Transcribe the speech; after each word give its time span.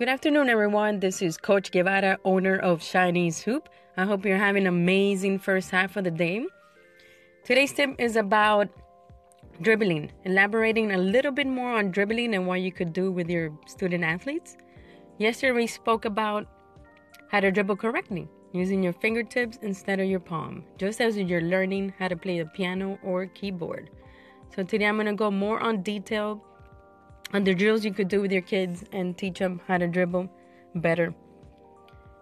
Good 0.00 0.08
afternoon, 0.08 0.48
everyone. 0.48 0.98
This 0.98 1.20
is 1.20 1.36
Coach 1.36 1.72
Guevara, 1.72 2.18
owner 2.24 2.56
of 2.56 2.80
Chinese 2.80 3.42
Hoop. 3.42 3.68
I 3.98 4.06
hope 4.06 4.24
you're 4.24 4.38
having 4.38 4.62
an 4.62 4.68
amazing 4.68 5.38
first 5.38 5.70
half 5.70 5.94
of 5.94 6.04
the 6.04 6.10
day. 6.10 6.46
Today's 7.44 7.74
tip 7.74 7.96
is 7.98 8.16
about 8.16 8.70
dribbling, 9.60 10.10
elaborating 10.24 10.92
a 10.92 10.96
little 10.96 11.32
bit 11.32 11.46
more 11.46 11.76
on 11.76 11.90
dribbling 11.90 12.34
and 12.34 12.46
what 12.46 12.62
you 12.62 12.72
could 12.72 12.94
do 12.94 13.12
with 13.12 13.28
your 13.28 13.52
student 13.66 14.02
athletes. 14.02 14.56
Yesterday, 15.18 15.52
we 15.52 15.66
spoke 15.66 16.06
about 16.06 16.46
how 17.28 17.40
to 17.40 17.50
dribble 17.50 17.76
correctly 17.76 18.26
using 18.54 18.82
your 18.82 18.94
fingertips 18.94 19.58
instead 19.60 20.00
of 20.00 20.08
your 20.08 20.18
palm, 20.18 20.64
just 20.78 21.02
as 21.02 21.18
you're 21.18 21.42
learning 21.42 21.92
how 21.98 22.08
to 22.08 22.16
play 22.16 22.38
the 22.38 22.46
piano 22.46 22.98
or 23.02 23.26
keyboard. 23.26 23.90
So, 24.56 24.62
today 24.62 24.86
I'm 24.86 24.96
going 24.96 25.08
to 25.08 25.12
go 25.12 25.30
more 25.30 25.60
on 25.60 25.82
detail 25.82 26.42
on 27.32 27.44
the 27.44 27.54
drills 27.54 27.84
you 27.84 27.92
could 27.92 28.08
do 28.08 28.20
with 28.20 28.32
your 28.32 28.42
kids 28.42 28.84
and 28.92 29.16
teach 29.16 29.38
them 29.38 29.60
how 29.66 29.78
to 29.78 29.86
dribble 29.86 30.28
better. 30.74 31.14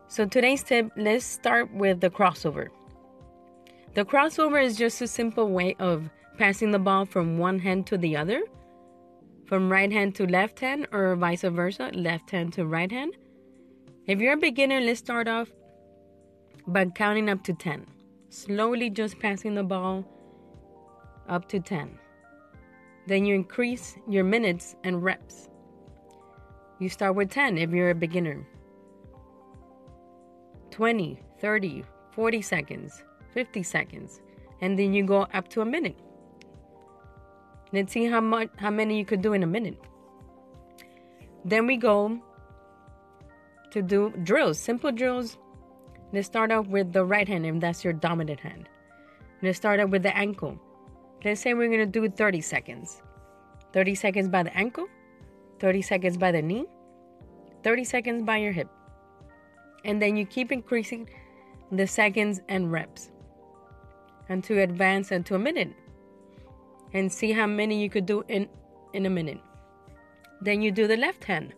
So, 0.09 0.27
today's 0.27 0.63
tip 0.63 0.91
let's 0.97 1.25
start 1.25 1.73
with 1.73 2.01
the 2.01 2.11
crossover. 2.11 2.69
The 3.95 4.05
crossover 4.05 4.63
is 4.63 4.77
just 4.77 5.03
a 5.03 5.07
simple 5.07 5.51
way 5.51 5.75
of 5.79 6.09
passing 6.39 6.71
the 6.71 6.79
ball 6.79 7.05
from 7.05 7.39
one 7.39 7.59
hand 7.59 7.87
to 7.89 7.99
the 7.99 8.17
other, 8.17 8.43
from 9.47 9.71
right 9.71 9.91
hand 9.91 10.15
to 10.17 10.27
left 10.27 10.61
hand, 10.61 10.87
or 10.93 11.15
vice 11.17 11.43
versa, 11.43 11.91
left 11.93 12.31
hand 12.31 12.53
to 12.55 12.67
right 12.67 12.91
hand. 12.91 13.17
If 14.07 14.21
you're 14.21 14.35
a 14.35 14.39
beginner, 14.39 14.81
let's 14.81 15.01
start 15.01 15.29
off 15.29 15.49
by 16.67 16.87
counting 16.87 17.29
up 17.29 17.43
to 17.45 17.53
10. 17.53 17.87
Slowly 18.31 18.89
just 18.91 19.19
passing 19.19 19.55
the 19.55 19.65
ball 19.65 20.05
up 21.29 21.49
to 21.49 21.61
10. 21.61 21.99
Then 23.09 23.25
you 23.25 23.35
increase 23.35 23.97
your 24.07 24.23
minutes 24.23 24.77
and 24.85 25.03
reps. 25.03 25.49
You 26.79 26.91
start 26.91 27.15
with 27.15 27.31
10 27.31 27.57
if 27.57 27.71
you're 27.71 27.89
a 27.89 27.95
beginner. 27.95 28.47
20, 30.71 31.19
30, 31.41 31.85
40 32.13 32.43
seconds, 32.43 33.03
50 33.33 33.63
seconds, 33.63 34.21
and 34.61 34.79
then 34.79 34.93
you 34.93 35.05
go 35.05 35.23
up 35.33 35.49
to 35.49 35.63
a 35.63 35.65
minute. 35.65 35.99
Let's 37.73 37.95
see 37.95 38.05
how 38.05 38.21
much 38.21 38.51
how 38.59 38.71
many 38.71 38.99
you 38.99 39.07
could 39.07 39.23
do 39.23 39.33
in 39.33 39.43
a 39.43 39.47
minute. 39.47 39.81
Then 41.47 41.67
we 41.67 41.79
go 41.79 42.21
to 43.71 43.81
do 43.81 44.13
drills, 44.23 44.59
simple 44.59 44.93
drills. 44.93 45.39
Let's 46.13 46.27
start 46.27 46.53
off 46.53 46.67
with 46.67 46.93
the 46.93 47.07
right 47.07 47.27
hand 47.27 47.47
if 47.47 47.59
that's 47.59 47.83
your 47.83 47.95
dominant 47.95 48.41
hand. 48.41 48.69
Let's 49.43 49.57
start 49.57 49.81
off 49.81 49.89
with 49.89 50.03
the 50.03 50.15
ankle. 50.15 50.61
Let's 51.25 51.41
say 51.41 51.55
we're 51.55 51.69
going 51.69 51.91
to 51.91 52.01
do 52.01 52.09
30 52.09 52.41
seconds. 52.43 53.03
30 53.73 53.95
seconds 53.95 54.29
by 54.29 54.43
the 54.43 54.57
ankle, 54.57 54.87
30 55.61 55.83
seconds 55.83 56.17
by 56.17 56.33
the 56.33 56.43
knee, 56.43 56.67
30 57.65 57.85
seconds 57.85 58.23
by 58.23 58.37
your 58.37 58.53
hip. 58.53 58.69
And 59.85 60.01
then 60.01 60.17
you 60.17 60.27
keep 60.27 60.53
increasing 60.53 61.09
the 61.71 61.87
seconds 61.87 62.41
and 62.49 62.73
reps 62.73 63.11
until 64.29 64.57
you 64.57 64.63
advance 64.63 65.13
into 65.13 65.35
a 65.35 65.39
minute 65.39 65.73
and 66.93 67.13
see 67.13 67.33
how 67.33 67.47
many 67.47 67.81
you 67.83 67.91
could 67.91 68.07
do 68.07 68.25
in, 68.29 68.49
in 68.93 69.07
a 69.07 69.11
minute. 69.11 69.41
Then 70.41 70.63
you 70.63 70.71
do 70.71 70.87
the 70.87 70.97
left 70.97 71.25
hand. 71.25 71.55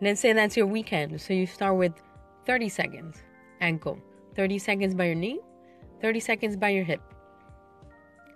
Let's 0.00 0.20
say 0.20 0.32
that's 0.32 0.56
your 0.56 0.66
weekend. 0.66 1.20
So 1.20 1.32
you 1.34 1.46
start 1.46 1.76
with 1.76 1.92
30 2.46 2.68
seconds 2.68 3.22
ankle, 3.60 3.98
30 4.34 4.58
seconds 4.58 4.94
by 4.94 5.06
your 5.06 5.14
knee, 5.14 5.40
30 6.02 6.20
seconds 6.20 6.56
by 6.56 6.68
your 6.68 6.84
hip. 6.84 7.00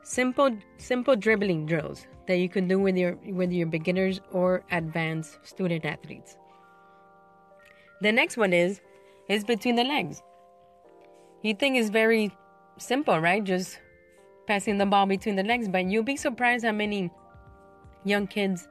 Simple 0.03 0.57
simple 0.79 1.15
dribbling 1.15 1.67
drills 1.67 2.07
that 2.31 2.39
you 2.39 2.49
can 2.49 2.69
do 2.69 2.79
with 2.79 2.97
your 2.97 3.17
with 3.41 3.51
your 3.51 3.67
beginners 3.67 4.21
or 4.31 4.63
advanced 4.71 5.39
student 5.43 5.85
athletes. 5.85 6.37
The 8.03 8.13
next 8.13 8.37
one 8.37 8.53
is 8.53 8.81
is 9.29 9.45
between 9.45 9.75
the 9.75 9.85
legs. 9.85 10.23
You 11.43 11.55
think 11.55 11.77
it's 11.77 11.91
very 11.91 12.31
simple, 12.79 13.19
right? 13.19 13.43
Just 13.43 13.81
passing 14.47 14.79
the 14.79 14.87
ball 14.87 15.07
between 15.07 15.35
the 15.37 15.43
legs, 15.43 15.69
but 15.69 15.87
you'll 15.87 16.05
be 16.05 16.17
surprised 16.17 16.65
how 16.65 16.73
many 16.73 17.11
young 18.05 18.27
kids 18.27 18.69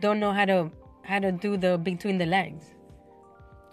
don't 0.00 0.20
know 0.20 0.32
how 0.32 0.44
to 0.44 0.70
how 1.02 1.18
to 1.18 1.32
do 1.32 1.56
the 1.56 1.78
between 1.78 2.18
the 2.18 2.26
legs. 2.26 2.66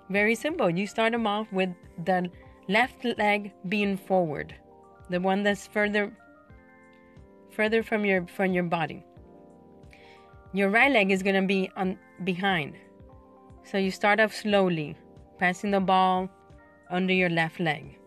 Very 0.10 0.34
simple. 0.34 0.72
You 0.72 0.88
start 0.88 1.12
them 1.12 1.28
off 1.28 1.52
with 1.52 1.70
the 2.06 2.32
left 2.68 3.06
leg 3.20 3.52
being 3.68 3.96
forward, 3.96 4.56
the 5.12 5.20
one 5.20 5.44
that's 5.44 5.68
further 5.68 6.12
further 7.52 7.84
from 7.84 8.06
your 8.06 8.26
from 8.26 8.54
your 8.54 8.64
body. 8.64 9.04
Your 10.52 10.70
right 10.70 10.92
leg 10.92 11.12
is 11.12 11.22
gonna 11.22 11.44
be 11.46 11.70
on 11.76 11.98
behind. 12.24 12.76
So 13.64 13.78
you 13.78 13.92
start 13.92 14.20
off 14.20 14.34
slowly, 14.34 14.98
passing 15.38 15.70
the 15.70 15.80
ball 15.80 16.28
under 16.90 17.14
your 17.14 17.30
left 17.30 17.60
leg. 17.60 18.00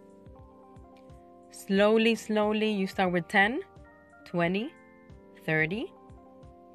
Slowly, 1.53 2.17
slowly, 2.17 2.71
you 2.71 2.89
start 2.89 3.13
with 3.13 3.29
10, 3.29 3.61
20, 4.25 4.73
30. 5.47 5.93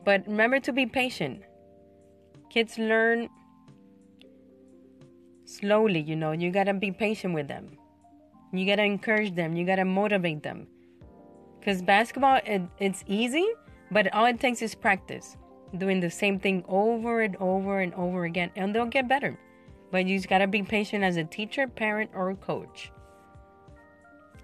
But 0.05 0.25
remember 0.25 0.61
to 0.61 0.71
be 0.71 0.85
patient. 0.85 1.43
Kids 2.49 2.77
learn 2.77 3.27
slowly, 5.43 5.99
you 5.99 6.15
know, 6.15 6.31
you 6.31 6.49
gotta 6.49 6.73
be 6.73 6.93
patient 6.93 7.33
with 7.33 7.49
them. 7.49 7.77
You 8.53 8.65
gotta 8.65 8.83
encourage 8.83 9.35
them, 9.35 9.57
you 9.57 9.65
gotta 9.65 9.83
motivate 9.83 10.43
them. 10.43 10.67
Because 11.59 11.81
basketball, 11.81 12.39
it, 12.45 12.61
it's 12.79 13.03
easy, 13.05 13.45
but 13.91 14.13
all 14.13 14.25
it 14.25 14.39
takes 14.39 14.61
is 14.61 14.73
practice. 14.73 15.35
Doing 15.75 15.99
the 15.99 16.09
same 16.09 16.39
thing 16.39 16.63
over 16.67 17.21
and 17.21 17.35
over 17.37 17.81
and 17.81 17.93
over 17.95 18.23
again, 18.23 18.51
and 18.55 18.73
they'll 18.73 18.85
get 18.85 19.07
better. 19.07 19.37
But 19.91 20.05
you 20.05 20.17
just 20.17 20.29
gotta 20.29 20.47
be 20.47 20.63
patient 20.63 21.03
as 21.03 21.17
a 21.17 21.23
teacher, 21.23 21.67
parent, 21.67 22.11
or 22.13 22.33
coach. 22.35 22.91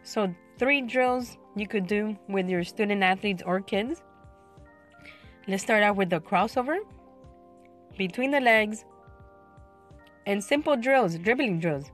So, 0.03 0.33
three 0.57 0.81
drills 0.81 1.37
you 1.55 1.67
could 1.67 1.87
do 1.87 2.17
with 2.27 2.49
your 2.49 2.63
student 2.63 3.03
athletes 3.03 3.41
or 3.45 3.61
kids. 3.61 4.03
Let's 5.47 5.63
start 5.63 5.83
out 5.83 5.95
with 5.95 6.09
the 6.09 6.19
crossover 6.19 6.79
between 7.97 8.31
the 8.31 8.39
legs 8.39 8.85
and 10.25 10.43
simple 10.43 10.75
drills, 10.75 11.17
dribbling 11.17 11.59
drills. 11.59 11.91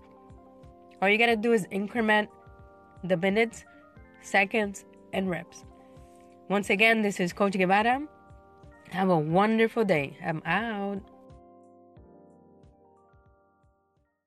All 1.01 1.09
you 1.09 1.17
gotta 1.17 1.35
do 1.35 1.53
is 1.53 1.67
increment 1.71 2.29
the 3.03 3.17
minutes, 3.17 3.65
seconds, 4.21 4.85
and 5.13 5.29
reps. 5.29 5.65
Once 6.49 6.69
again, 6.69 7.01
this 7.01 7.19
is 7.19 7.31
Coach 7.31 7.53
Guevara. 7.53 8.01
Have 8.91 9.09
a 9.09 9.17
wonderful 9.19 9.85
day. 9.85 10.17
I'm 10.25 10.41
out. 10.45 11.01